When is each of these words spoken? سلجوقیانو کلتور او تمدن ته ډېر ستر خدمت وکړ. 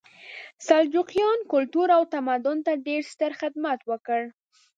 سلجوقیانو 0.67 1.47
کلتور 1.53 1.87
او 1.97 2.03
تمدن 2.13 2.57
ته 2.65 2.71
ډېر 2.87 3.01
ستر 3.11 3.31
خدمت 3.39 3.79
وکړ. 3.89 4.21